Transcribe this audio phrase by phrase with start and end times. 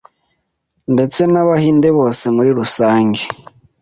[0.93, 3.21] ndetse n’abahinde bose muri rusange.